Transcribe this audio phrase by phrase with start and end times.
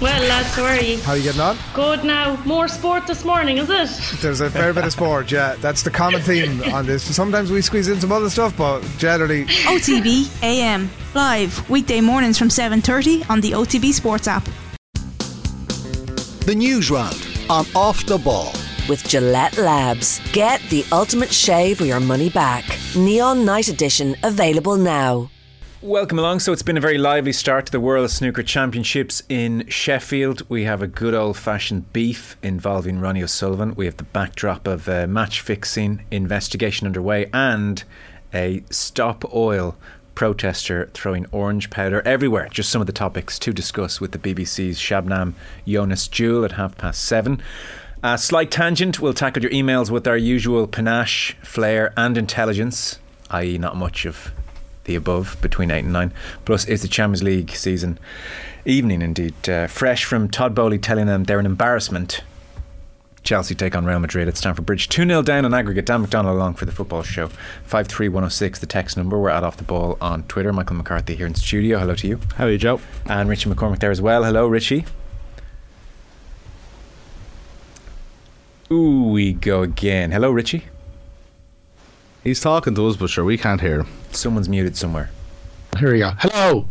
[0.00, 0.98] Well, lads, how are you?
[0.98, 1.56] How are you getting on?
[1.74, 2.36] Good now.
[2.44, 4.20] More sport this morning, is it?
[4.22, 5.56] There's a fair bit of sport, yeah.
[5.60, 7.02] That's the common theme on this.
[7.16, 9.44] Sometimes we squeeze in some other stuff, but generally.
[9.46, 14.48] OTB AM live weekday mornings from 7:30 on the OTB Sports app.
[16.46, 17.20] The news round
[17.50, 18.52] on Off the Ball.
[18.88, 20.20] with Gillette Labs.
[20.32, 22.64] Get the ultimate shave or your money back.
[22.96, 25.28] Neon Night Edition available now.
[25.80, 26.40] Welcome along.
[26.40, 30.42] So it's been a very lively start to the World Snooker Championships in Sheffield.
[30.48, 33.76] We have a good old fashioned beef involving Ronnie O'Sullivan.
[33.76, 37.84] We have the backdrop of a match fixing investigation underway and
[38.34, 39.76] a stop oil
[40.16, 42.48] protester throwing orange powder everywhere.
[42.50, 45.34] Just some of the topics to discuss with the BBC's Shabnam
[45.64, 47.40] Jonas Jewel at half past seven.
[48.02, 52.98] A slight tangent, we'll tackle your emails with our usual panache, flair, and intelligence,
[53.30, 54.32] i.e., not much of
[54.88, 56.12] the above between 8 and 9.
[56.44, 58.00] Plus, it's the Champions League season
[58.64, 59.48] evening indeed.
[59.48, 62.22] Uh, fresh from Todd Boehly telling them they're an embarrassment.
[63.22, 64.88] Chelsea take on Real Madrid at Stamford Bridge.
[64.88, 65.84] 2 0 down on aggregate.
[65.84, 67.28] Dan McDonald along for the football show.
[67.64, 69.18] 53106, the text number.
[69.18, 70.52] We're at Off the Ball on Twitter.
[70.52, 71.78] Michael McCarthy here in studio.
[71.78, 72.20] Hello to you.
[72.36, 72.80] How are you, Joe?
[73.06, 74.24] And Richie McCormack there as well.
[74.24, 74.86] Hello, Richie.
[78.70, 80.10] Ooh, we go again.
[80.10, 80.64] Hello, Richie.
[82.24, 83.97] He's talking to us, but sure, we can't hear him.
[84.12, 85.10] Someone's muted somewhere.
[85.78, 86.12] Here we go.
[86.18, 86.68] Hello.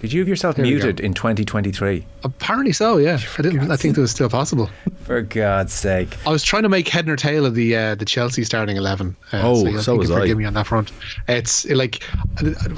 [0.00, 2.06] Did you have yourself Here we muted in 2023?
[2.22, 2.98] Apparently so.
[2.98, 3.68] Yeah, I didn't.
[3.68, 4.70] I think that was still possible.
[5.02, 6.16] For God's sake.
[6.24, 9.16] I was trying to make head nor tail of the uh, the Chelsea starting eleven.
[9.32, 10.20] Uh, Oh, you'll so was you I.
[10.20, 10.92] Forgive me on that front.
[11.26, 12.02] It's uh, like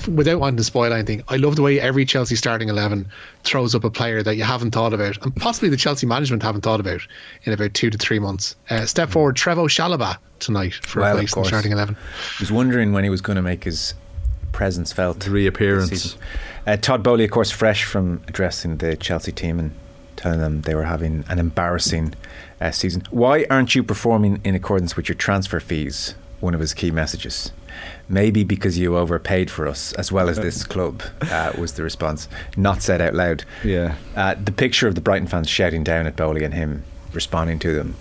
[0.09, 1.23] without wanting to spoil anything.
[1.29, 3.07] I love the way every Chelsea starting eleven
[3.45, 6.63] throws up a player that you haven't thought about, and possibly the Chelsea management haven't
[6.63, 7.03] thought about
[7.45, 8.57] in about two to three months.
[8.71, 11.49] Uh, step forward, Trevoh Chalobah tonight for Well, a place in course.
[11.49, 11.97] starting eleven.
[11.99, 13.93] I was wondering when he was going to make his
[14.53, 15.21] presence felt.
[15.21, 16.17] The reappearance.
[16.67, 19.73] Uh, Todd Boehly, of course, fresh from addressing the Chelsea team and
[20.17, 22.15] telling them they were having an embarrassing
[22.61, 23.03] uh, season.
[23.11, 26.15] Why aren't you performing in accordance with your transfer fees?
[26.41, 27.53] One of his key messages.
[28.09, 32.29] Maybe because you overpaid for us as well as this club, uh, was the response.
[32.57, 33.45] Not said out loud.
[33.65, 33.95] Yeah.
[34.17, 36.83] Uh, the picture of the Brighton fans shouting down at Boehly and him
[37.13, 37.97] responding to them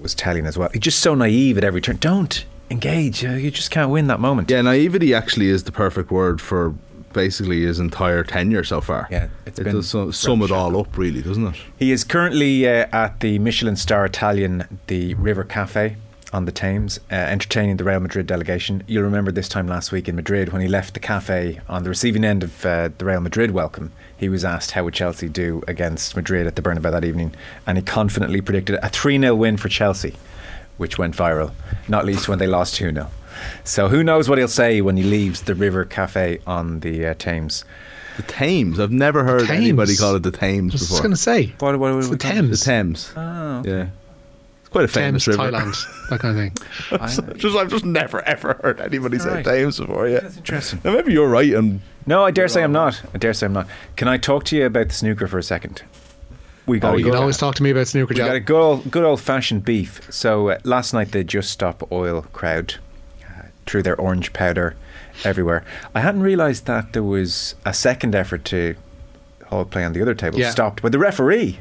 [0.00, 0.68] was telling as well.
[0.72, 1.96] He's just so naive at every turn.
[1.96, 3.24] Don't engage.
[3.24, 4.50] Uh, you just can't win that moment.
[4.50, 6.74] Yeah, naivety actually is the perfect word for
[7.14, 9.08] basically his entire tenure so far.
[9.10, 11.56] Yeah, it's it been does su- sum it all up, really, doesn't it?
[11.78, 15.96] He is currently uh, at the Michelin star Italian, the River Cafe
[16.34, 18.82] on the Thames, uh, entertaining the Real Madrid delegation.
[18.88, 21.88] You'll remember this time last week in Madrid when he left the cafe on the
[21.88, 23.92] receiving end of uh, the Real Madrid welcome.
[24.16, 27.34] He was asked how would Chelsea do against Madrid at the Bernabeu that evening,
[27.66, 30.16] and he confidently predicted a 3 0 win for Chelsea,
[30.76, 31.52] which went viral,
[31.88, 33.10] not least when they lost 2 0.
[33.64, 37.14] So who knows what he'll say when he leaves the River Cafe on the uh,
[37.14, 37.64] Thames.
[38.16, 38.78] The Thames.
[38.78, 40.78] I've never heard anybody call it the Thames before.
[40.78, 42.60] I was just going to say What, what, it's the Thames.
[42.60, 43.12] the Thames, Thames.
[43.16, 43.88] Oh, Yeah.
[44.60, 45.50] It's quite a famous Thames, river.
[45.52, 47.36] Thailand, that kind of thing.
[47.38, 49.44] just, I've just never ever heard anybody say Right.
[49.44, 50.08] Thames before.
[50.08, 50.80] Yeah, That's interesting.
[50.84, 53.00] Now maybe you're right, and No, I dare say I'm not.
[53.14, 53.66] I dare say I'm not.
[53.96, 55.82] Can I talk to you about the snooker for a second?
[56.66, 58.60] We got Oh, You can always talk to me about snooker, we got a good
[58.60, 60.00] old, good old fashioned beef.
[60.10, 62.76] So uh, last night the Just Stop Oil crowd
[63.28, 64.74] uh, threw their orange powder
[65.24, 65.62] everywhere.
[65.94, 68.74] I hadn't realised that there was a second effort to
[69.46, 70.50] hold play on the other table Yeah.
[70.50, 71.60] stopped by the referee.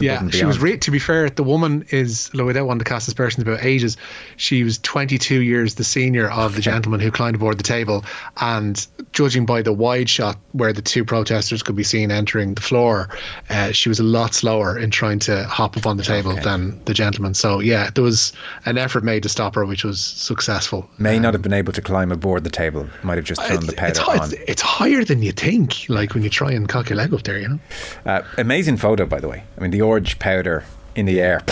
[0.00, 0.58] Yeah, she was.
[0.58, 2.30] Re- to be fair, the woman is.
[2.30, 3.96] Though I don't want to cast aspersions about ages.
[4.36, 8.04] She was 22 years the senior of the gentleman who climbed aboard the table,
[8.38, 12.60] and judging by the wide shot where the two protesters could be seen entering the
[12.60, 13.08] floor,
[13.50, 16.42] uh, she was a lot slower in trying to hop up on the table Okay.
[16.42, 17.34] than the gentleman.
[17.34, 18.32] So yeah, there was
[18.64, 20.88] an effort made to stop her, which was successful.
[20.98, 22.88] May not have been able to climb aboard the table.
[23.02, 24.16] Might have just thrown the it's, on.
[24.16, 25.86] it's, it's higher than you think.
[25.88, 27.58] Like when you try and cock your leg up there, you know.
[28.06, 29.42] Uh, amazing photo, by the way.
[29.56, 31.42] I mean, the orange powder in the air,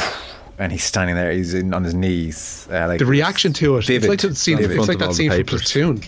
[0.58, 1.32] and he's standing there.
[1.32, 2.68] He's in, on his knees.
[2.70, 4.04] Uh, like the reaction to it, Vivid.
[4.04, 5.44] it's like that scene, it's like Front of all that the scene from.
[5.44, 6.02] Platoon.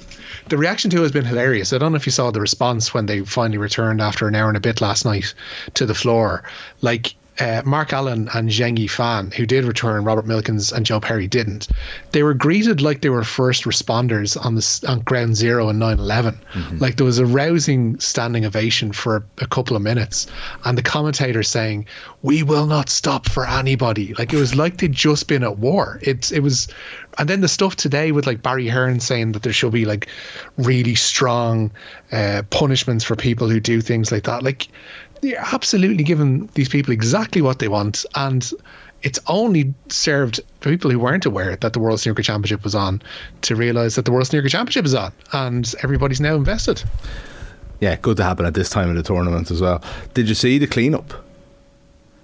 [0.49, 1.73] The reaction to it has been hilarious.
[1.73, 4.49] I don't know if you saw the response when they finally returned after an hour
[4.49, 5.35] and a bit last night
[5.75, 6.43] to the floor.
[6.81, 11.01] Like uh, Mark Allen and Zheng Yi Fan, who did return, Robert Milkins and Joe
[11.01, 11.69] Perry didn't.
[12.11, 16.81] They were greeted like they were first responders on the on Ground Zero and 9/11.
[16.81, 20.27] Like there was a rousing standing ovation for a, a couple of minutes,
[20.65, 21.87] and the commentator saying,
[22.21, 26.01] "We will not stop for anybody." Like it was like they'd just been at war.
[26.03, 26.69] It's it was,
[27.19, 30.09] and then the stuff today with like Barry Hearn saying that there should be like
[30.59, 31.71] really strong
[32.13, 34.43] uh, punishments for people who do things like that.
[34.43, 34.69] Like
[35.23, 38.51] they're absolutely giving these people exactly what they want, and
[39.03, 43.01] it's only served for people who weren't aware that the World Snooker Championship was on
[43.43, 46.83] to realise that the World Snooker Championship is on, and everybody's now invested.
[47.81, 49.83] yeah, good to happen at this time of the tournament as well.
[50.15, 51.15] Did you see the cleanup?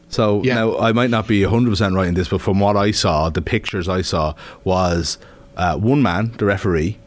[0.09, 0.55] So Yeah.
[0.55, 3.43] now I might not be 100% right in this, but from what I saw, the
[3.43, 4.35] pictures I saw
[4.65, 5.19] was
[5.57, 6.99] uh, one man, the referee,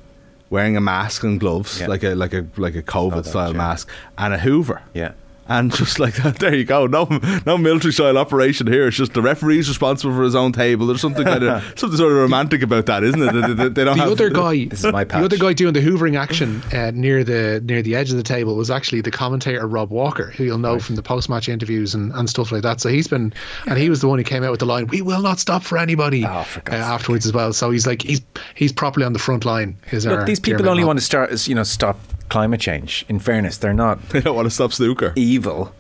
[0.50, 1.88] wearing a mask and gloves, Yeah.
[1.88, 3.58] like a like a like a COVID that, style yeah.
[3.58, 4.82] mask, and a Hoover.
[4.94, 5.14] Yeah.
[5.48, 6.88] And just like that, there you go.
[6.88, 7.06] No,
[7.46, 8.88] no military style operation here.
[8.88, 10.88] It's just the referee's responsible for his own table.
[10.88, 13.32] There's something kind of something sort of romantic about that, isn't it?
[13.34, 15.74] They, they- they don't The have other guy, This is my the other guy doing
[15.74, 19.12] the hoovering action uh, near the near the edge of the table was actually the
[19.12, 22.62] commentator Rob Walker, who you'll know from the post match interviews and, and stuff like
[22.62, 22.80] that.
[22.80, 23.34] So he's been,
[23.68, 25.64] and he was the one who came out with the line, "We will not stop
[25.64, 26.82] for anybody." Oh, for uh, God's sake.
[26.94, 27.52] afterwards as well.
[27.52, 28.22] So he's like he's
[28.56, 29.76] he's properly on the front line.
[29.92, 32.00] Is Look, our these people only want to start, you know, stop
[32.32, 33.06] climate change.
[33.10, 35.14] In fairness, they're not They don't want to stop snooker.
[35.16, 35.74] evil.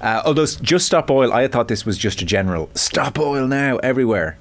[0.00, 3.78] Uh, although just stop oil, I thought this was just a general stop oil now
[3.78, 4.36] everywhere.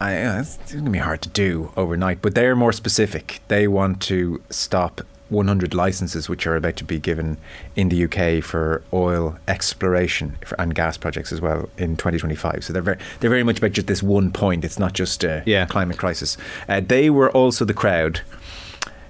[0.00, 3.40] I, uh, it's going to be hard to do overnight, but they're more specific.
[3.48, 5.00] They want to stop
[5.30, 7.38] 100 licenses which are about to be given
[7.74, 12.62] in the UK for oil exploration for, and gas projects as well in 2025.
[12.64, 14.64] So they're very, they're very much about just this one point.
[14.64, 15.64] It's not just a Yeah.
[15.66, 16.36] climate crisis.
[16.68, 18.20] Uh, they were also the crowd.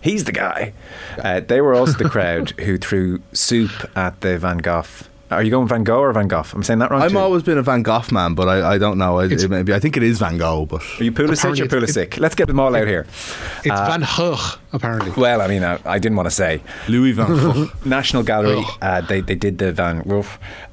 [0.05, 0.75] He's the guy.
[1.19, 4.85] Uh, they were also the crowd who threw soup at the Van Gogh.
[5.31, 6.45] Are you going Van Gogh or Van Gogh?
[6.53, 7.01] I'm saying that wrong.
[7.03, 9.19] I've always been a Van Gogh man, but I, I don't know.
[9.19, 11.85] I, it may I think it is Van Gogh, but Are you Pulisic or Apparently
[11.89, 12.21] it's- Pulisic?
[12.21, 13.06] Let's get them all out here.
[13.65, 14.37] It's Van Gogh
[14.75, 15.11] apparently.
[15.17, 16.61] Well, I mean, I, I didn't want to say.
[16.89, 17.71] Louis Van Gogh.
[17.87, 20.27] National Gallery, uh, they, they did the Van Gogh.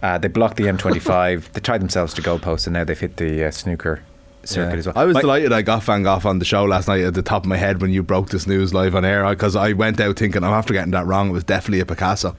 [0.04, 1.54] Uh, they blocked the M25.
[1.54, 4.04] they tied themselves to goalposts, and now they've hit the uh, snooker
[4.44, 4.98] circuit as well.
[4.98, 7.22] I was My- delighted I got Van Gogh on the show last night at the
[7.22, 10.00] top of my head when you broke this news live on air because I went
[10.00, 11.30] out thinking I'm after getting that wrong.
[11.30, 12.36] It was definitely a Picasso.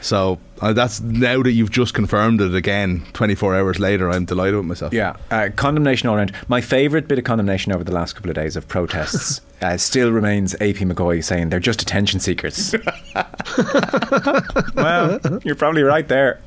[0.00, 4.10] So uh, that's now that you've just confirmed it again, 24 hours later.
[4.10, 4.92] I'm delighted with myself.
[4.92, 6.32] Yeah, uh, condemnation all around.
[6.46, 10.12] My favourite bit of condemnation over the last couple of days of protests uh, still
[10.12, 12.74] remains AP McCoy saying they're just attention seekers.
[14.74, 16.40] well, you're probably right there.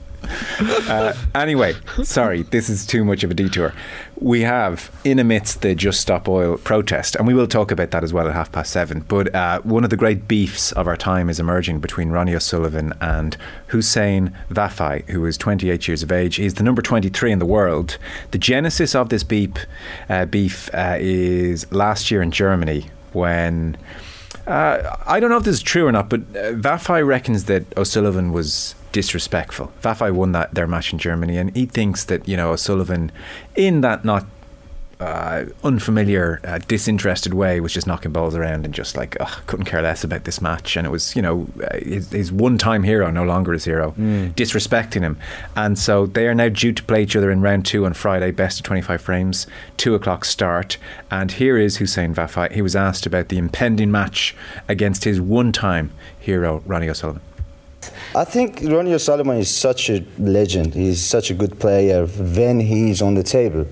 [0.60, 3.74] Uh, anyway, sorry, this is too much of a detour.
[4.20, 8.04] We have in amidst the Just Stop Oil protest, and we will talk about that
[8.04, 9.02] as well at half past seven.
[9.02, 12.94] But uh, one of the great beefs of our time is emerging between Ronnie O'Sullivan
[13.00, 13.38] and
[13.68, 16.38] Hussein Vafaei, who is 28 years of age.
[16.38, 17.98] He's the number 23 in the world.
[18.32, 19.60] The genesis of this beep,
[20.10, 23.78] uh, beef uh, is last year in Germany when.
[24.46, 27.66] Uh, I don't know if this is true or not, but uh, Vafaei reckons that
[27.78, 29.72] O'Sullivan was disrespectful.
[29.84, 33.12] Vafaei won that their match in Germany, and he thinks that you know O'Sullivan,
[33.56, 34.26] in that not
[35.00, 39.68] uh, unfamiliar, uh, disinterested way, was just knocking balls around and just like ugh, couldn't
[39.68, 40.76] care less about this match.
[40.76, 45.20] And it was you know his, his one-time hero, no longer his hero, disrespecting him.
[45.56, 48.32] And so they are now due to play each other in round two on Friday,
[48.32, 49.46] best of 25 frames,
[49.78, 50.80] two o'clock start.
[51.12, 52.52] And here is Hussein Vafaei.
[52.52, 54.36] He was asked about the impending match
[54.68, 57.22] against his one-time hero, Ronnie O'Sullivan.
[58.16, 60.74] I think Ronnie O'Sullivan is such a legend.
[60.74, 63.68] He's such a good player when he's on the table.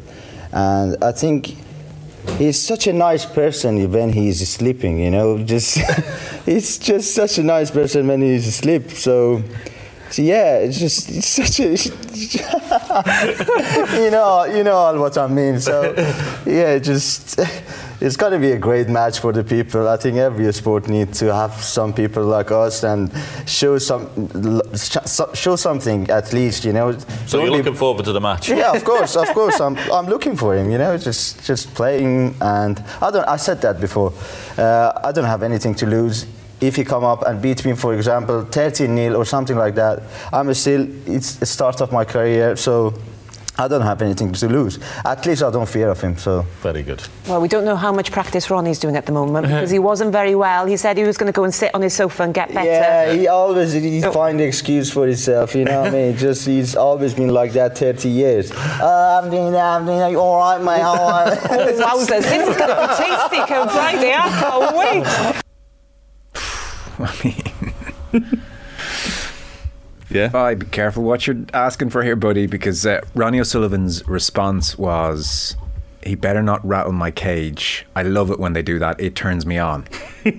[0.51, 1.55] And I think
[2.37, 5.43] he's such a nice person when he's sleeping, you know.
[5.43, 5.77] Just
[6.45, 8.91] he's just such a nice person when he's asleep.
[8.91, 9.43] So,
[10.13, 11.75] yeah, it's just it's such a
[14.03, 15.59] you know you know what I mean.
[15.59, 15.93] So
[16.45, 17.39] yeah, just
[18.01, 19.87] it's got to be a great match for the people.
[19.87, 23.11] I think every sport needs to have some people like us and
[23.45, 24.09] show some
[25.33, 26.65] show something at least.
[26.65, 26.91] You know.
[27.25, 28.49] So you're Don't be- looking forward to the match?
[28.49, 29.59] yeah, of course, of course.
[29.59, 30.69] I'm, I'm looking for him.
[30.71, 33.27] You know, just just playing, and I don't.
[33.27, 34.13] I said that before.
[34.57, 36.25] Uh, I don't have anything to lose.
[36.61, 40.03] If he come up and beat me, for example, 13 0 or something like that,
[40.31, 40.87] I'm still.
[41.05, 42.93] It's the start of my career, so
[43.57, 44.79] I don't have anything to lose.
[45.05, 46.17] At least I don't fear of him.
[46.17, 47.01] So Very good.
[47.27, 50.11] Well, we don't know how much practice Ronnie's doing at the moment because he wasn't
[50.11, 50.65] very well.
[50.65, 52.67] He said he was going to go and sit on his sofa and get better.
[52.69, 55.55] yeah, he always he find excuse for himself.
[55.55, 56.17] You know what I mean?
[56.25, 58.51] Just he's always been like that 30 years.
[58.51, 59.65] Uh, I'm doing that.
[59.65, 60.15] I'm doing that.
[60.15, 60.81] All right, mate.
[60.81, 61.37] All right.
[61.49, 62.23] Oh, wowzers.
[62.23, 64.13] This is going to be tasty come Friday.
[64.13, 65.05] I can't wait.
[66.99, 68.41] I mean.
[70.15, 70.29] Yeah.
[70.29, 75.57] Bye, be careful what you're asking for here, buddy, because uh, Ronnie O'Sullivan's response was,
[76.03, 77.85] he better not rattle my cage.
[77.95, 78.97] I love it when they do that.
[78.99, 79.85] It turns me on.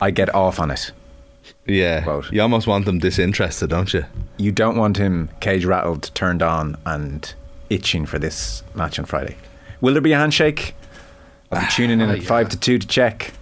[0.00, 0.92] I get off on it.
[1.66, 2.02] Yeah.
[2.02, 2.32] Quote.
[2.32, 4.04] You almost want them disinterested, don't you?
[4.36, 7.34] You don't want him cage rattled, turned on, and
[7.68, 9.36] itching for this match on Friday.
[9.80, 10.74] Will there be a handshake?
[11.50, 13.32] I'll be tuning in at 5 to 2 to check.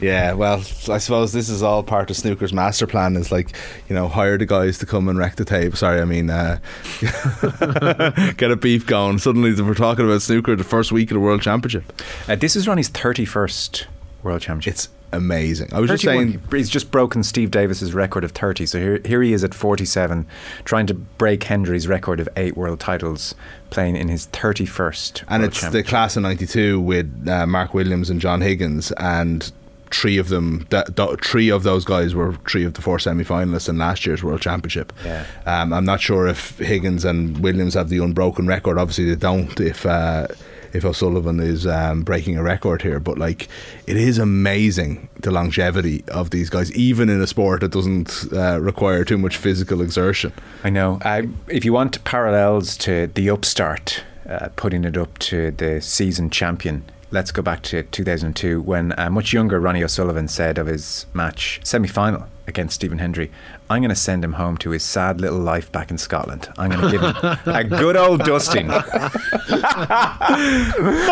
[0.00, 3.16] Yeah, well, I suppose this is all part of Snooker's master plan.
[3.16, 3.50] Is like,
[3.88, 5.76] you know, hire the guys to come and wreck the tape.
[5.76, 6.58] Sorry, I mean, uh,
[8.36, 9.18] get a beef going.
[9.18, 12.00] Suddenly, we're talking about Snooker the first week of the World Championship.
[12.28, 13.86] Uh, this is Ronnie's 31st
[14.22, 14.72] World Championship.
[14.74, 15.72] It's amazing.
[15.72, 18.66] I was just saying, he's just broken Steve Davis's record of 30.
[18.66, 20.26] So here, here he is at 47,
[20.64, 23.34] trying to break Hendry's record of eight world titles,
[23.70, 25.24] playing in his 31st.
[25.28, 29.50] and World it's the class of '92 with uh, Mark Williams and John Higgins, and
[29.90, 33.68] three of them, th- th- three of those guys were three of the four semi-finalists
[33.68, 34.92] in last year's World Championship.
[35.04, 35.24] Yeah.
[35.46, 38.78] Um, I'm not sure if Higgins and Williams have the unbroken record.
[38.78, 39.58] Obviously, they don't.
[39.60, 40.28] If uh,
[40.72, 43.48] if O'Sullivan is um, breaking a record here, but like
[43.86, 48.60] it is amazing the longevity of these guys, even in a sport that doesn't uh,
[48.60, 50.32] require too much physical exertion.
[50.64, 50.98] I know.
[51.02, 56.30] I, if you want parallels to the upstart, uh, putting it up to the season
[56.30, 61.06] champion, let's go back to 2002 when a much younger Ronnie O'Sullivan said of his
[61.14, 63.30] match semi final against Stephen Hendry,
[63.70, 66.48] I'm going to send him home to his sad little life back in Scotland.
[66.56, 67.14] I'm going to give him
[67.54, 68.68] a good old dusting.
[68.68, 69.12] that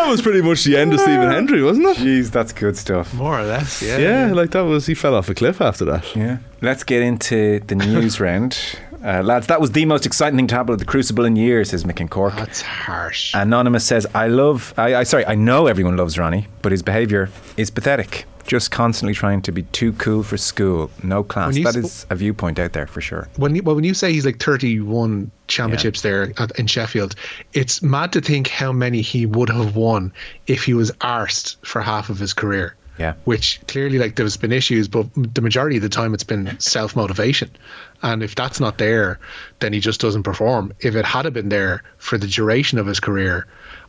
[0.09, 1.99] was pretty much the end of Stephen Hendry, wasn't it?
[1.99, 3.12] Jeez, that's good stuff.
[3.12, 3.99] More or less, yeah.
[3.99, 6.17] Yeah, like that was he fell off a cliff after that.
[6.17, 6.38] Yeah.
[6.62, 8.59] Let's get into the news round.
[9.07, 11.71] Uh, lads, that was the most exciting thing to happen at the Crucible in years,
[11.71, 12.35] says Mick and Cork.
[12.35, 13.33] That's harsh.
[13.35, 17.31] Anonymous says, I love, I, I sorry, I know everyone loves Ronnie, but his behaviour
[17.57, 18.25] is pathetic.
[18.49, 20.91] Just constantly trying to be too cool for school.
[21.05, 21.55] No class.
[21.55, 23.29] That sp- is a viewpoint out there for sure.
[23.37, 27.15] when you, well, when you say he's like 31 championships there at, in Sheffield,
[27.53, 30.13] it's mad to think how many he would have won
[30.49, 32.75] if he was arsed for half of his career.
[32.99, 33.15] Yeah.
[33.25, 36.97] Which clearly, like, there's been issues, but the majority of the time it's been self
[36.97, 37.50] motivation.
[38.03, 39.19] And if that's not there,
[39.61, 40.73] then he just doesn't perform.
[40.81, 43.47] If it had been there for the duration of his career,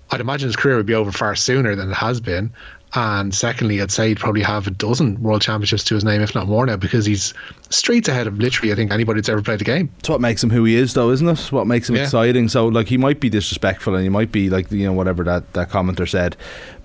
[0.10, 2.52] I'd imagine his career would be over far sooner than it has been.
[2.96, 6.34] And secondly, I'd say he'd probably have a dozen world championships to his name, if
[6.34, 7.34] not more now, because he's
[7.70, 9.92] streets ahead of literally, I think, anybody that's ever played the game.
[10.00, 11.52] It's what makes him who he is, though, isn't it?
[11.52, 12.04] What makes him Yeah.
[12.04, 12.48] exciting.
[12.48, 15.52] So, like, he might be disrespectful, and he might be like, you know, whatever that,
[15.54, 16.38] that commenter said.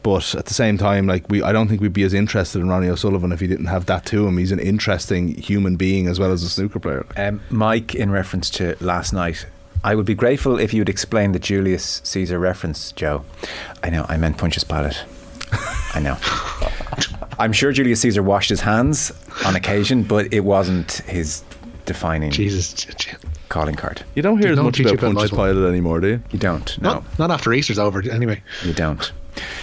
[0.03, 2.69] But at the same time, like, we, I don't think we'd be as interested in
[2.69, 4.39] Ronnie O'Sullivan if he didn't have that to him.
[4.39, 7.07] He's an interesting human being as well as a snooker player.
[7.17, 9.47] Um, Mike, in reference to last night,
[9.85, 13.25] I would be grateful if you would explain the Julius Caesar reference, Joe.
[13.85, 15.05] I know, I meant Pontius Pilate.
[15.95, 16.17] I know.
[17.39, 19.13] I'm sure Julius Caesar washed his hands
[19.45, 21.43] on occasion, but it wasn't his
[21.87, 23.17] defining Jesus, j- j-
[23.49, 24.03] calling card.
[24.15, 26.01] You don't hear Did as no one much teach you about about Pontius Pilate anymore,
[26.01, 26.23] do you?
[26.31, 26.95] You don't, no.
[26.95, 28.43] not, not after Easter's over, anyway.
[28.65, 29.13] You don't.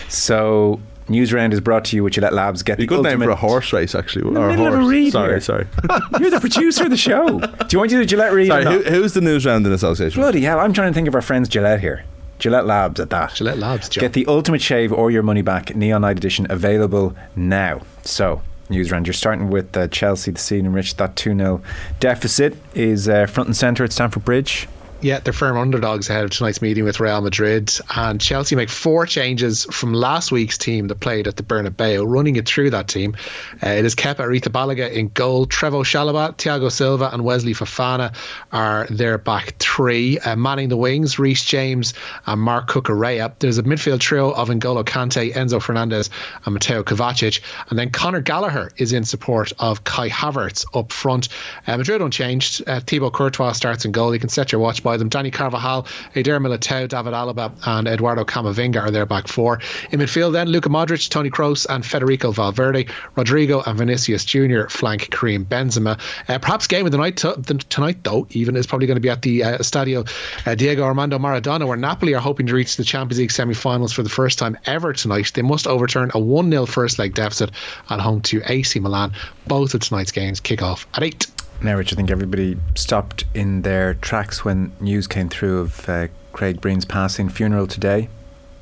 [0.09, 2.61] So, News Round is brought to you with Gillette Labs.
[2.63, 4.31] Get Be the good name for a horse race, actually.
[4.33, 5.41] the or a middle of a read sorry, here.
[5.41, 5.67] sorry.
[6.19, 7.39] You're the producer of the show.
[7.39, 8.47] Do you want to do the Gillette read?
[8.47, 10.19] sorry, who, who's the news round in association?
[10.19, 10.25] with?
[10.25, 12.03] Bloody hell, I'm trying to think of our friends Gillette here.
[12.39, 13.35] Gillette Labs at that.
[13.35, 14.01] Gillette Labs, Joe.
[14.01, 17.81] Get the ultimate shave or your money back Neon Night Edition available now.
[18.03, 19.05] So, news round.
[19.07, 20.95] You're starting with uh, Chelsea this evening, Rich.
[20.95, 21.61] That 2 0
[21.99, 24.67] deficit is uh, front and centre at Stamford Bridge.
[25.01, 27.73] Yeah, they're firm underdogs ahead of tonight's meeting with Real Madrid.
[27.95, 32.35] And Chelsea make four changes from last week's team that played at the Bernabeu, running
[32.35, 33.15] it through that team.
[33.63, 35.47] Uh, it is Kepa Arrizabalaga in goal.
[35.47, 38.13] Trevoh Chalobah, Thiago Silva, and Wesley Fofana
[38.51, 40.19] are their back three.
[40.19, 41.93] Uh, manning the wings, Reece James
[42.25, 43.31] and Marc Cucurella.
[43.39, 46.09] There's a midfield trio of N'Golo Kante, Enzo Fernandez,
[46.43, 47.39] and Mateo Kovacic.
[47.69, 51.29] And then Conor Gallagher is in support of Kai Havertz up front.
[51.65, 52.63] Uh, Madrid unchanged.
[52.67, 54.13] Uh, Thibaut Courtois starts in goal.
[54.13, 55.09] You can set your watch by them.
[55.09, 59.59] Dani Carvajal, Eder Militao, David Alaba, and Eduardo Camavinga are their back four.
[59.91, 62.87] In midfield, then Luka Modric, Toni Kroos, and Federico Valverde.
[63.15, 64.67] Rodrygo and Vinicius Jr.
[64.67, 65.99] flank Karim Benzema.
[66.27, 69.09] Uh, perhaps game of the night the, tonight, though, even is probably going to be
[69.09, 70.09] at the uh, Stadio
[70.47, 74.01] uh, Diego Armando Maradona, where Napoli are hoping to reach the Champions League semi-finals for
[74.01, 75.31] the first time ever tonight.
[75.35, 77.51] They must overturn a 1-0 first leg deficit
[77.89, 79.13] at home to AC Milan.
[79.45, 81.27] Both of tonight's games kick off at eight.
[81.61, 86.07] Now, Rich, I think everybody stopped in their tracks when news came through of uh,
[86.31, 88.07] Craig Breen's passing funeral today.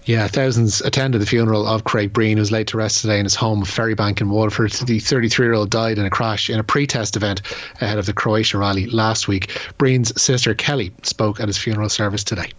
[0.06, 3.36] Yeah, thousands attended the funeral of Craig Breen, who's laid to rest today in his
[3.36, 4.72] home of Ferrybank in Waterford.
[4.72, 7.42] The 33 year old died in a crash in a pre test event
[7.82, 9.51] ahead of the Croatia rally last week.
[9.77, 12.51] Breen's sister Kelly spoke at his funeral service today.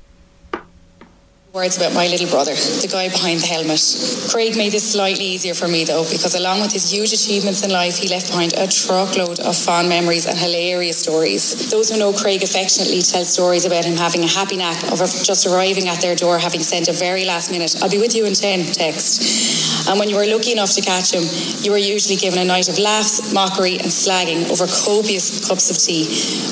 [1.55, 3.81] Words about my little brother, the guy behind the helmet.
[4.29, 7.71] Craig made this slightly easier for me though, because along with his huge achievements in
[7.71, 11.71] life, he left behind a truckload of fond memories and hilarious stories.
[11.71, 15.47] Those who know Craig affectionately tell stories about him having a happy knack of just
[15.47, 18.35] arriving at their door, having sent a very last minute, I'll be with you in
[18.35, 19.89] 10 text.
[19.89, 21.25] And when you were lucky enough to catch him,
[21.65, 25.79] you were usually given a night of laughs, mockery, and slagging over copious cups of
[25.79, 26.05] tea.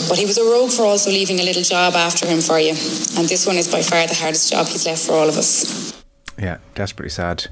[0.08, 2.72] But he was a rogue for also leaving a little job after him for you.
[3.18, 6.04] And this one is by far the hardest job he's left for all of us.
[6.38, 7.46] Yeah, desperately sad.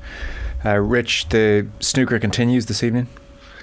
[0.65, 3.09] Uh, Rich, the snooker continues this evening.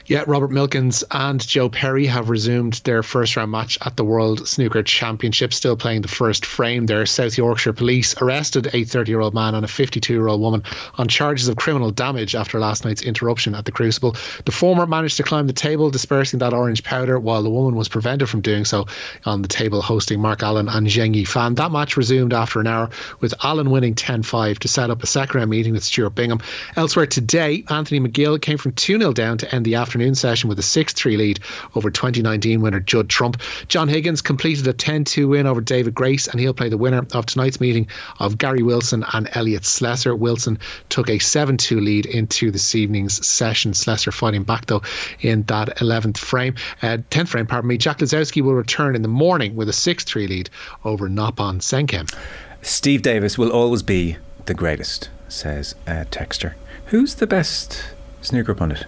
[0.08, 4.48] Yeah, Robert Milkins and Joe Perry have resumed their first round match at the World
[4.48, 7.05] Snooker Championship, still playing the first frame there.
[7.05, 10.63] South Yorkshire police arrested a 30 year old man and a 52 year old woman
[10.98, 14.15] on charges of criminal damage after last night's interruption at the Crucible.
[14.46, 17.88] The former managed to climb the table, dispersing that orange powder, while the woman was
[17.88, 18.88] prevented from doing so
[19.25, 21.55] on the table, hosting Mark Allen and Zheng Yifan.
[21.58, 22.89] That match resumed after an hour,
[23.20, 26.41] with Allen winning 10 5 to set up a second round meeting with Stuart Bingham.
[26.75, 30.60] Elsewhere today, Anthony McGill came from 2 0 down to end the afternoon session with
[30.60, 31.40] a 6 3 lead
[31.76, 33.42] over 2019 winner Judd Trump.
[33.68, 37.06] John Higgins completed a 10 2 win over David Grace, and he'll play the winner
[37.14, 37.88] of tonight's meeting
[38.20, 40.18] of Gary Wilson and Elliot Slesser.
[40.18, 40.58] Wilson
[40.90, 43.72] took a 7 2 lead into this evening's session.
[43.72, 44.82] Slesser fighting back, though,
[45.22, 47.78] in that 11th frame, uh, 10th frame, pardon me.
[47.78, 50.50] Jak Lisowski will return in the morning with a 6 3 lead
[50.86, 52.14] over Noppon Saengkham.
[52.62, 56.54] Steve Davis will always be the greatest, says uh, Texter.
[56.88, 57.84] Who's the best
[58.22, 58.86] snooker pundit?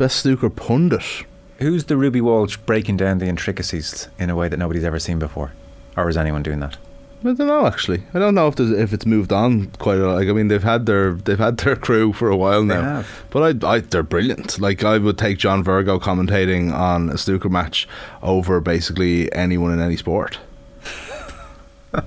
[0.00, 1.26] Best snooker pundit.
[1.58, 5.18] Who's the Ruby Walsh breaking down the intricacies in a way that nobody's ever seen
[5.18, 5.52] before?
[5.94, 6.78] Or is anyone doing that?
[7.22, 8.04] I don't know actually.
[8.14, 10.14] I don't know if if it's moved on quite a lot.
[10.14, 12.80] Like I mean, they've had their they've had their crew for a while now.
[12.80, 13.24] have.
[13.28, 14.58] But I, I they're brilliant.
[14.58, 17.86] Like I would take John Virgo commentating on a snooker match
[18.22, 20.38] over basically anyone in any sport.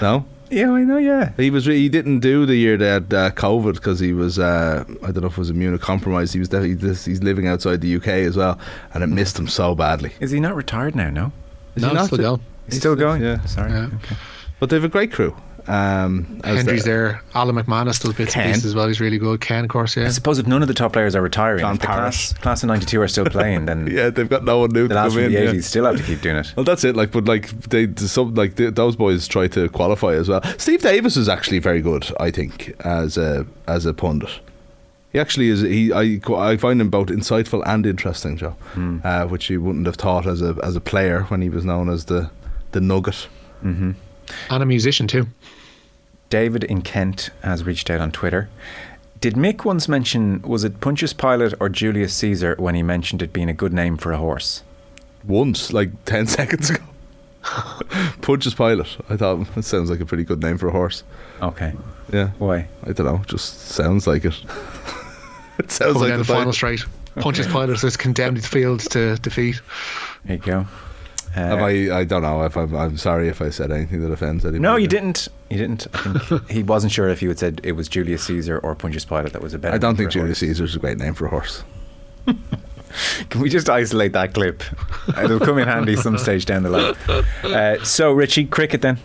[0.00, 0.24] no.
[0.52, 0.98] Yeah, I know.
[0.98, 1.64] Yeah, he was.
[1.64, 4.38] He didn't do the year that uh, COVID because he was.
[4.38, 6.34] Uh, I don't know if it was immunocompromised.
[6.34, 6.88] He was definitely.
[6.88, 8.58] He's living outside the UK as well,
[8.92, 10.12] and it missed him so badly.
[10.20, 11.08] Is he not retired now?
[11.08, 11.32] No.
[11.74, 12.40] Is No, he not still going.
[12.66, 13.22] He's still going.
[13.22, 13.42] Yeah.
[13.46, 13.72] Sorry.
[13.72, 13.86] Yeah.
[13.86, 14.16] Okay.
[14.60, 15.34] But they have a great crew.
[15.68, 17.22] Um, as Henry's there.
[17.34, 18.44] Alan McManus does bits Ken.
[18.46, 18.88] and pieces as well.
[18.88, 19.40] He's really good.
[19.40, 20.06] Ken, of course, yeah.
[20.06, 22.32] I suppose if none of the top players are retiring, John if the Paris.
[22.32, 24.94] class, class of '92 are still playing, then Yeah, they've got no one new the
[24.94, 25.46] to lads come from in.
[25.46, 25.60] the yeah.
[25.60, 26.52] still have to keep doing it.
[26.56, 26.96] Well, that's it.
[26.96, 30.42] Like, but like they, some like th those boys try to qualify as well.
[30.58, 34.30] Steve Davis is actually very good, I think, as a as a pundit.
[35.12, 35.60] He actually is.
[35.60, 38.56] He I I find him both insightful and interesting, Joe,
[39.04, 41.88] uh, which he wouldn't have thought as a as a player when he was known
[41.88, 42.30] as the
[42.72, 43.28] the Nugget.
[43.62, 45.26] And a musician, too.
[46.32, 48.48] David in Kent has reached out on Twitter.
[49.20, 53.34] Did Mick once mention was it Pontius Pilate or Julius Caesar when he mentioned it
[53.34, 54.62] being a good name for a horse?
[55.24, 56.82] Once, like ten seconds ago.
[58.22, 58.96] Pontius Pilate.
[59.10, 61.04] I thought it sounds like a pretty good name for a horse.
[61.42, 61.74] Okay,
[62.10, 62.30] Yeah.
[62.38, 62.66] why?
[62.86, 63.20] I don't know.
[63.26, 64.34] Just sounds like it.
[65.58, 66.52] it sounds Coming like down the the final title.
[66.54, 66.84] straight.
[67.16, 69.60] Pontius Pilate is condemned field to defeat.
[70.24, 70.66] There you go.
[71.34, 74.12] Uh, Have I, I don't know if I'm, I'm sorry if I said anything that
[74.12, 74.60] offends anybody.
[74.60, 75.28] no, you didn't.
[75.48, 75.86] You didn't.
[75.94, 79.04] I think he wasn't sure if you had said it was Julius Caesar or Pontius
[79.06, 79.74] Pilate that was a better.
[79.74, 80.38] I don't think Julius.
[80.40, 81.64] Caesar is a great name for a horse.
[83.30, 84.62] Can we just isolate that clip?
[85.22, 87.24] It'll come in handy some stage down the line.
[87.42, 88.98] Uh, so, Richie, cricket then.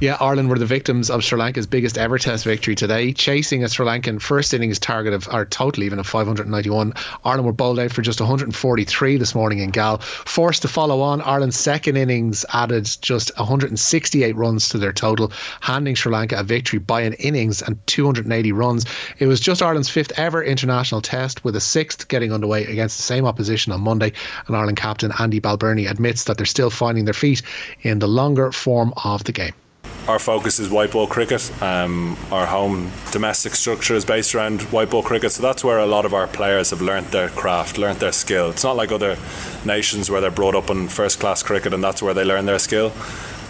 [0.00, 3.68] Yeah, Ireland were the victims of Sri Lanka's biggest ever Test victory today, chasing a
[3.68, 6.94] Sri Lankan first innings target of, our total even of 591.
[7.22, 9.98] Ireland were bowled out for just 143 this morning in Galle.
[9.98, 15.94] Forced to follow on, Ireland's second innings added just 168 runs to their total, handing
[15.94, 18.86] Sri Lanka a victory by an innings and 280 runs.
[19.18, 23.02] It was just Ireland's fifth ever international test, with a sixth getting underway against the
[23.02, 24.14] same opposition on Monday.
[24.46, 27.42] And Ireland captain Andy Balbirnie admits that they're still finding their feet
[27.82, 29.52] in the longer form of the game.
[30.08, 31.50] Our focus is white ball cricket.
[31.62, 35.86] Um, our home domestic structure is based around white ball cricket, so that's where a
[35.86, 38.50] lot of our players have learnt their craft, learnt their skill.
[38.50, 39.16] It's not like other
[39.64, 42.58] nations where they're brought up on first class cricket and that's where they learn their
[42.58, 42.90] skill.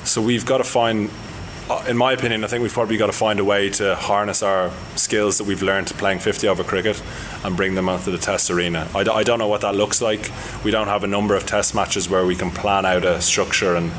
[0.04, 1.08] So we've got to find,
[1.70, 4.42] uh, in my opinion, I think we've probably got to find a way to harness
[4.42, 7.00] our skills that we've learned playing 50 over cricket
[7.42, 8.86] and bring them onto the test arena.
[8.94, 10.30] I, d- I don't know what that looks like.
[10.62, 13.76] We don't have a number of test matches where we can plan out a structure
[13.76, 13.92] and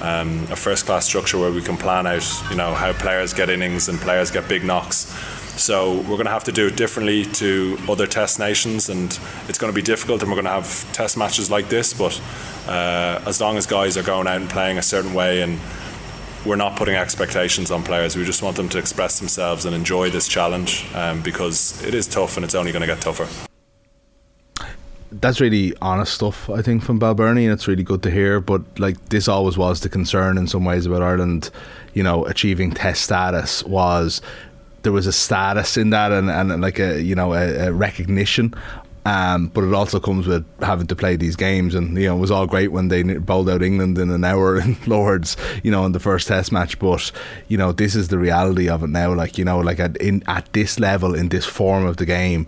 [0.00, 3.50] um, a first class structure where we can plan out, you know, how players get
[3.50, 5.12] innings and players get big knocks.
[5.60, 9.58] So we're going to have to do it differently to other test nations, and it's
[9.58, 10.22] going to be difficult.
[10.22, 12.20] And we're going to have test matches like this, but
[12.68, 15.58] uh, as long as guys are going out and playing a certain way, and
[16.46, 20.10] we're not putting expectations on players, we just want them to express themselves and enjoy
[20.10, 23.28] this challenge um, because it is tough and it's only going to get tougher.
[25.10, 28.40] That's really honest stuff, I think, from Balbirnie, and it's really good to hear.
[28.40, 31.50] But like this always was the concern in some ways about Ireland,
[31.94, 34.20] you know, achieving Test status was
[34.82, 38.54] there was a status in that and, and like a you know a, a recognition.
[39.04, 42.20] Um, but it also comes with having to play these games, and you know it
[42.20, 45.86] was all great when they bowled out England in an hour in Lords, you know,
[45.86, 46.78] in the first Test match.
[46.78, 47.10] But
[47.48, 49.14] you know this is the reality of it now.
[49.14, 52.46] Like you know, like at in at this level in this form of the game,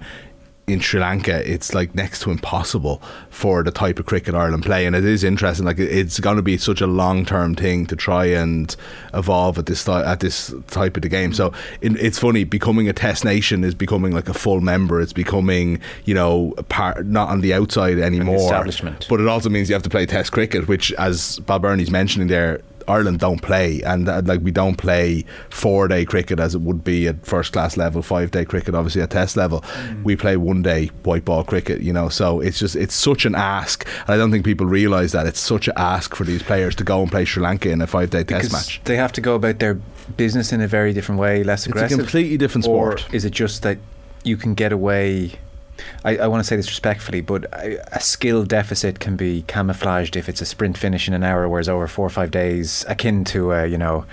[0.72, 4.86] in Sri Lanka, it's like next to impossible for the type of cricket Ireland play,
[4.86, 5.66] and it is interesting.
[5.66, 8.74] Like it's going to be such a long term thing to try and
[9.14, 11.32] evolve at this at this type of the game.
[11.32, 15.00] So it, it's funny becoming a Test nation is becoming like a full member.
[15.00, 18.36] It's becoming you know part not on the outside anymore.
[18.36, 19.06] establishment.
[19.08, 22.60] But it also means you have to play Test cricket, which, as Balbirnie's mentioning there,
[22.90, 26.84] Ireland don't play, and uh, like we don't play four day cricket as it would
[26.84, 29.60] be at first class level, five day cricket, obviously at test level.
[29.60, 30.04] Mm.
[30.04, 32.08] We play one day white ball cricket, you know.
[32.08, 35.40] So it's just it's such an ask, and I don't think people realise that it's
[35.40, 38.10] such an ask for these players to go and play Sri Lanka in a five
[38.10, 38.80] day test match.
[38.84, 39.74] They have to go about their
[40.16, 41.92] business in a very different way, less aggressive.
[41.92, 43.14] It's a completely different Or sport.
[43.14, 43.78] is it just that
[44.24, 45.32] you can get away?
[46.04, 50.28] I, I want to say this respectfully, but a, skill deficit can be camouflaged if
[50.28, 53.52] it's a sprint finish in an hour, whereas over four or five days, akin to
[53.52, 54.04] a, you know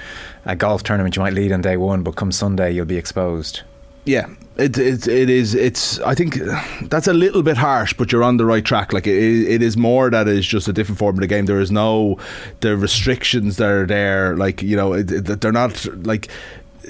[0.46, 3.62] a golf tournament, you might lead on day one, but come Sunday you'll be exposed.
[4.06, 5.54] Yeah, it, it it is.
[5.54, 6.00] It's.
[6.00, 6.36] I think
[6.84, 8.94] that's a little bit harsh, but you're on the right track.
[8.94, 9.14] Like it,
[9.50, 11.46] it is more that is just a different form of the game.
[11.46, 12.18] There is no
[12.62, 14.38] the restrictions that are there.
[14.38, 16.30] Like you know, it, it- they're not like.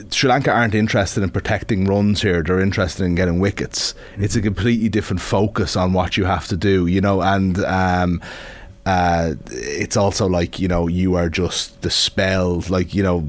[0.10, 2.44] Sri Lanka aren't interested in protecting runs here.
[2.44, 3.94] They're interested in getting wickets.
[4.18, 8.22] It's a completely different focus on what you have to do, you know, and um,
[8.86, 12.64] uh, it's also like you know you are just the spell.
[12.70, 13.22] Like you know,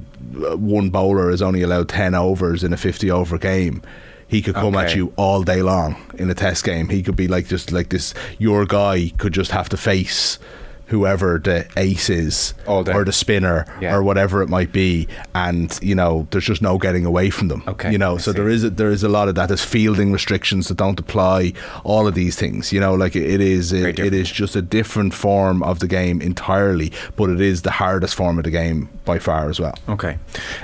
[0.57, 3.83] one bowler is only allowed ten overs in a fifty over game.
[4.29, 6.91] He could come at you all day long in a test game.
[6.91, 8.13] He could be like just like this.
[8.39, 10.39] Your guy could just have to face
[10.89, 13.95] whoever the ace is or the spinner Yeah.
[13.95, 17.63] or whatever it might be and you know there's just no getting away from them
[17.69, 18.39] Okay, you know I so see.
[18.39, 21.53] there is a, there is a lot of that there's fielding restrictions that don't apply
[21.85, 24.63] all of these things you know like it, it is it, it is just a
[24.63, 28.89] different form of the game entirely but it is the hardest form of the game
[29.05, 30.19] by far as well Okay,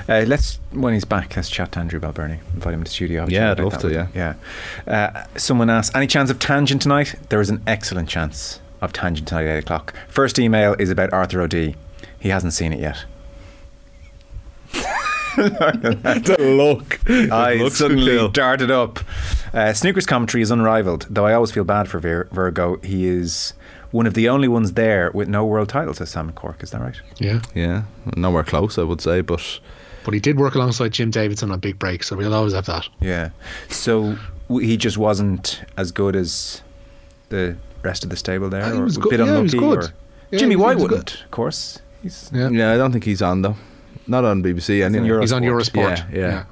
[0.09, 2.39] uh, let's when he's back, let's chat to Andrew Balbirnie.
[2.53, 3.25] Invite him to the studio.
[3.29, 4.09] Yeah, I'd love to, him.
[4.13, 4.33] yeah.
[4.85, 7.15] Uh, someone asked, any chance of tangent tonight?
[7.29, 9.93] There is an excellent chance of tangent tonight at eight o'clock.
[10.07, 11.75] First email is about Arthur O'D.
[12.19, 13.05] He hasn't seen it yet.
[15.35, 18.29] the look I looks suddenly cool.
[18.29, 18.99] darted up.
[19.53, 22.77] Uh, Snooker's commentary is unrivaled, though I always feel bad for Vir- Virgo.
[22.77, 23.53] He is
[23.91, 26.63] one of the only ones there with no world titles as Sam Cork.
[26.63, 26.99] Is that right?
[27.17, 27.41] Yeah.
[27.53, 27.83] yeah
[28.15, 29.59] nowhere close I would say but
[30.03, 32.87] But he did work alongside Jim Davidson on Big Break, so we'll always have that.
[32.99, 33.29] Yeah.
[33.69, 34.17] So
[34.49, 36.61] he just wasn't as good as
[37.29, 39.57] the rest of the stable there, he or was a bit Yeah, he was unlucky.
[39.59, 39.77] good.
[39.85, 39.93] Or
[40.31, 41.79] Yeah, Jimmy he White wouldn't, of course.
[42.01, 42.49] He's Yeah.
[42.49, 43.55] yeah I don't think he's on though
[44.07, 45.21] not on BBC anyway Eurosport.
[45.21, 45.97] He's on Eurosport.
[46.13, 46.43] Yeah, yeah.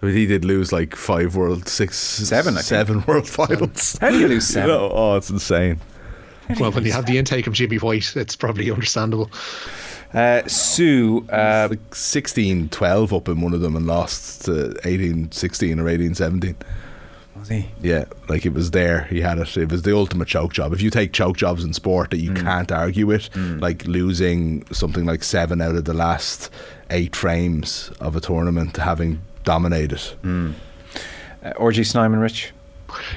[0.00, 3.06] But he did lose like five world, six, Seven, I think.
[3.08, 3.96] world finals.
[4.00, 4.68] How do you lose You seven?
[4.68, 5.80] know, oh, it's insane.
[6.60, 9.30] Well, when you have the intake of Jimmy White, it's probably understandable.
[10.12, 15.32] Uh, Sue, uh, like 16 12 up in one of them and lost to 18
[15.32, 16.54] 16 or 18 17.
[17.38, 17.66] Was he?
[17.80, 19.04] Yeah, like it was there.
[19.04, 19.56] He had it.
[19.56, 20.72] It was the ultimate choke job.
[20.72, 25.04] If you take choke jobs in sport that you can't argue with, like losing something
[25.04, 26.50] like seven out of the last
[26.90, 30.00] eight frames of a tournament, having dominated.
[30.24, 32.52] Uh, RG Snyman, Rich.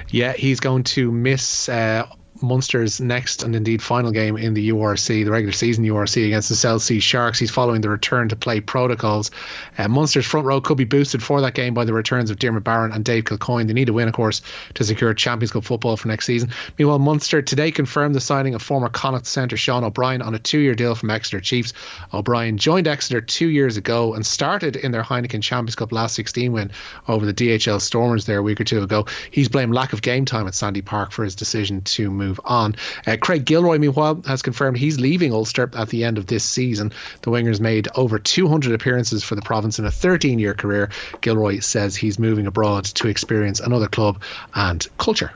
[0.09, 2.07] Yeah, he's going to miss uh,
[2.45, 6.55] Munster's next and indeed final game in the URC, the regular season URC against the
[6.55, 7.39] Cell C Sharks.
[7.39, 9.31] He's following the return to play protocols.
[9.77, 12.63] Uh, Munster's front row could be boosted for that game by the returns of Diarmuid
[12.63, 13.67] Barron and Dave Kilcoyne.
[13.67, 14.41] They need a win, of course,
[14.75, 16.51] to secure Champions Cup football for next season.
[16.77, 20.75] Meanwhile, Munster today confirmed the signing of former Connacht centre Sean O'Brien on a two-year
[20.75, 21.73] deal from Exeter Chiefs.
[22.13, 26.51] O'Brien joined Exeter two years ago and started in their Heineken Champions Cup last 16
[26.51, 26.71] win
[27.07, 29.05] over the DHL Stormers there a week or two ago.
[29.31, 32.75] He's blamed lack of game time at Sandy Park for his decision to move on.
[33.07, 36.91] Uh, Craig Gilroy, meanwhile, has confirmed he's leaving Ulster at the end of this season.
[37.21, 40.89] The Wingers made over 200 appearances for the province in a 13 year career.
[41.21, 44.21] Gilroy says he's moving abroad to experience another club
[44.53, 45.31] and culture.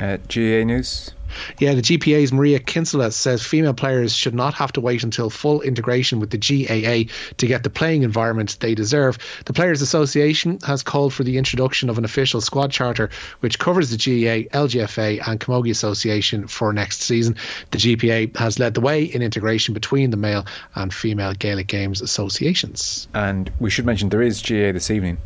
[0.00, 1.12] Uh, GAA News.
[1.58, 5.60] Yeah, the GPA's Maria Kinsella says female players should not have to wait until full
[5.62, 9.18] integration with the GAA to get the playing environment they deserve.
[9.46, 13.90] The Players Association has called for the introduction of an official squad charter which covers
[13.90, 17.36] the GAA, LGFA, and Camogie Association for next season.
[17.70, 22.00] The GPA has led the way in integration between the male and female Gaelic Games
[22.00, 23.08] associations.
[23.14, 25.18] And we should mention there is GAA this evening.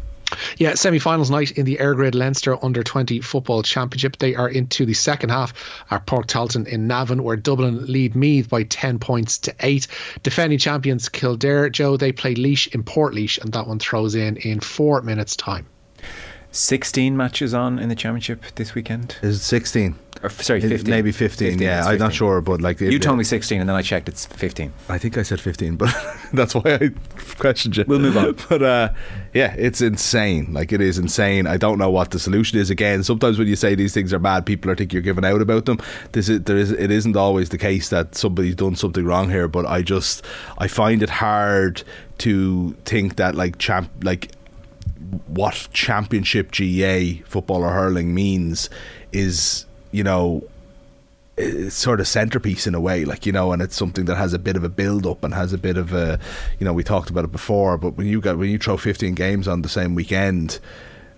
[0.59, 4.19] Yeah, semi finals night in the EirGrid Leinster Under 20 Football Championship.
[4.19, 5.53] They are into the second half
[5.91, 9.87] at Páirc Tailteann in Navan, where Dublin lead Meath by 10 points to 8.
[10.23, 14.61] Defending champions Kildare, Joe, they play Laois in Portlaoise, and that one throws in in
[14.61, 15.67] four minutes' time.
[16.57, 19.17] 16 matches on in the championship this weekend.
[19.23, 19.97] Is it 16?
[20.23, 20.89] Or, sorry, 15.
[20.91, 23.69] maybe 15, yeah, it's I'm not sure, but like You it- told me 16 and
[23.69, 24.73] then I checked it's 15.
[24.89, 25.95] I think I said 15, but
[26.33, 26.91] that's why I
[27.39, 27.85] questioned you.
[27.87, 28.35] We'll move on.
[28.49, 28.89] But uh,
[29.35, 30.55] yeah, it's insane.
[30.55, 31.47] Like it is insane.
[31.47, 32.71] I don't know what the solution is.
[32.71, 35.43] Again, sometimes when you say these things are bad, people are think you're giving out
[35.43, 35.79] about them.
[36.13, 39.49] This is there is it isn't always the case that somebody's done something wrong here.
[39.49, 40.25] But I just
[40.57, 41.83] I find it hard
[42.19, 44.31] to think that like champ like
[45.27, 48.71] what championship GAA football or hurling means
[49.13, 50.43] is you know
[51.39, 54.33] it's sort of centerpiece in a way, like you know, and it's something that has
[54.33, 56.19] a bit of a build up and has a bit of a,
[56.59, 57.77] you know, we talked about it before.
[57.77, 60.61] But when you got when you throw fifteen games on the same weekend,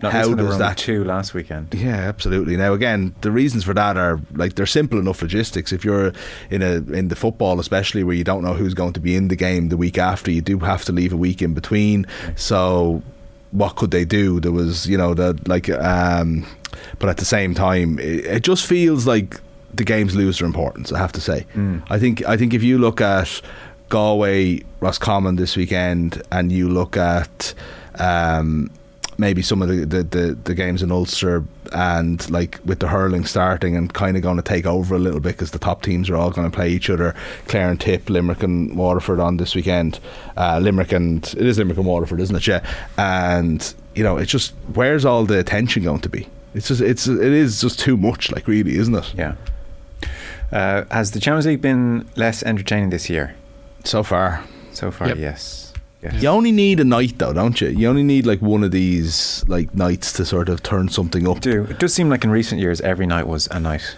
[0.03, 0.77] Not how least when there were does that?
[0.77, 1.72] two last weekend?
[1.72, 2.57] Yeah, absolutely.
[2.57, 5.72] Now again, the reasons for that are like they're simple enough logistics.
[5.72, 6.12] If you're
[6.51, 9.29] in a in the football, especially where you don't know who's going to be in
[9.29, 12.07] the game the week after, you do have to leave a week in between.
[12.35, 13.05] So
[13.50, 14.40] what could they do?
[14.40, 16.46] There was, you know, the like um
[16.98, 19.40] but at the same time it, it just feels like
[19.74, 21.46] the games lose their importance, I have to say.
[21.90, 23.40] I think I think if you look at
[23.88, 27.54] Galway, Roscommon this weekend and you look at
[27.98, 28.70] um
[29.20, 33.24] maybe some of the, the, the, the games in Ulster and like with the hurling
[33.24, 36.09] starting and kind of going to take over a little bit because the top teams
[36.11, 37.14] are all going to play each other.
[37.46, 40.00] Clare and Tip, Limerick and Waterford on this weekend.
[40.37, 42.46] Uh, Limerick and it is Limerick and Waterford, isn't it?
[42.46, 42.64] Yeah.
[42.96, 46.28] And you know, it's just where's all the attention going to be?
[46.54, 49.14] It's just it's it is just too much, like really, isn't it?
[49.16, 49.35] Yeah.
[50.50, 53.35] Uh, has the Champions League been less entertaining this year?
[53.85, 54.42] So far.
[54.72, 55.18] So far, Yep.
[55.18, 55.67] yes.
[56.02, 56.22] Yes.
[56.22, 57.68] You only need a night though, don't you?
[57.68, 61.40] You only need like one of these like nights to sort of turn something up.
[61.40, 63.96] Do it does seem like in recent years every night was a night.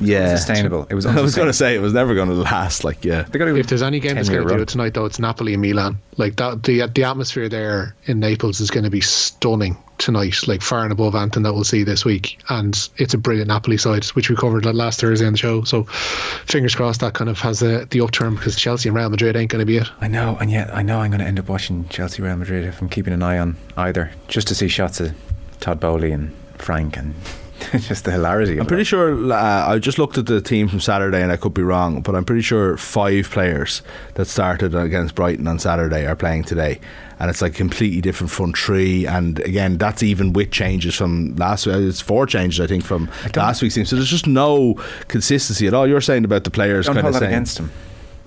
[0.00, 0.86] Yeah, Sustainable.
[0.88, 1.06] It was.
[1.06, 2.84] I was going to say it was never going to last.
[2.84, 4.94] Like, yeah, They got a If there's any game that's going to do it tonight,
[4.94, 5.98] though, it's Napoli and Milan.
[6.16, 10.62] Like that, the the atmosphere there in Naples is going to be stunning tonight, like
[10.62, 12.38] far and above anything that we'll see this week.
[12.48, 15.62] And it's a brilliant Napoli side, which we covered last Thursday on the show.
[15.64, 19.36] So, fingers crossed that kind of has the the upturn because Chelsea and Real Madrid
[19.36, 19.88] ain't going to be it.
[20.00, 22.64] I know, and yet I know I'm going to end up watching Chelsea Real Madrid
[22.64, 25.14] if I'm keeping an eye on either, just to see shots of
[25.60, 27.14] Todd Boehly and Frank and
[27.80, 28.58] just the hilarity.
[28.58, 28.86] I'm pretty it.
[28.86, 29.32] sure.
[29.32, 32.14] Uh, I just looked at the team from Saturday, and I could be wrong, but
[32.14, 33.82] I'm pretty sure five players
[34.14, 36.80] that started against Brighton on Saturday are playing today,
[37.18, 39.06] and it's like completely different front three.
[39.06, 41.66] And again, that's even with changes from last.
[41.66, 41.76] week.
[41.76, 43.84] It's four changes, I think, from last week's team.
[43.84, 44.74] So there's just no
[45.08, 45.86] consistency at all.
[45.86, 47.34] You're saying about the players Don't kind hold of that saying.
[47.34, 47.70] against him.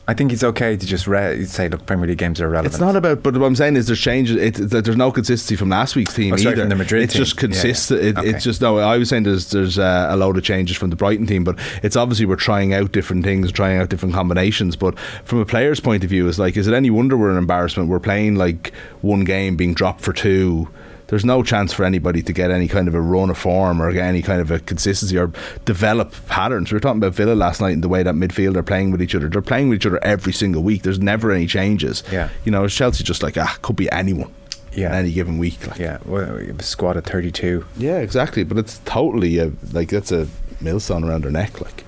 [0.06, 2.74] I think it's okay to just re- say, look, Premier League games are relevant.
[2.74, 4.36] It's not about, but what I'm saying is there's changes.
[4.36, 6.68] It, there's no consistency from last week's team Oh, sorry, either.
[6.68, 7.24] the Madrid it's team.
[7.24, 7.48] just Yeah, yeah.
[7.54, 8.02] consistent.
[8.02, 8.30] It, Okay.
[8.30, 8.80] It's just no.
[8.80, 11.58] I was saying there's there's uh, a load of changes from the Brighton team, but
[11.84, 14.76] it's obviously we're trying out different things, trying out different combinations.
[14.76, 17.38] But from a player's point of view, it's like, is it any wonder we're an
[17.38, 17.88] embarrassment?
[17.88, 20.68] We're playing like one game being dropped for two.
[21.14, 23.92] There's no chance for anybody to get any kind of a run of form or
[23.92, 25.32] get any kind of a consistency or
[25.64, 26.72] develop patterns.
[26.72, 29.00] We were talking about Villa last night and the way that midfield are playing with
[29.00, 29.30] each other.
[29.30, 30.82] They're playing with each other every single week.
[30.82, 32.02] There's never any changes.
[32.12, 32.30] Yeah.
[32.46, 34.34] You know, Chelsea just like ah, could be anyone.
[34.72, 34.88] Yeah.
[34.88, 35.68] On any given week.
[35.68, 35.78] Like.
[35.78, 37.64] Yeah, well, we have a squad of 32.
[37.78, 38.44] Yeah, exactly.
[38.44, 40.28] But it's totally a, like that's a
[40.62, 41.62] millstone around their neck.
[41.62, 41.84] Like.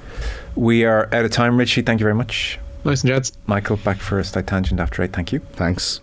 [0.55, 1.81] We are out of time, Richie.
[1.81, 2.59] Thank you very much.
[2.83, 3.31] Nice and gents.
[3.47, 5.13] Michael, back for a slight tangent after eight.
[5.13, 5.39] Thank you.
[5.53, 5.99] Thanks.